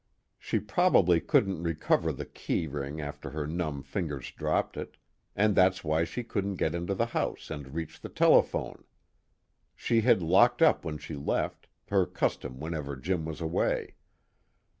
[0.39, 4.97] She probably couldn't recover the key ring after her numb fingers dropped it,
[5.35, 8.83] and that's why she couldn't get into the house and reach the telephone.
[9.75, 13.93] She had locked up when she left, her custom whenever Jim was away.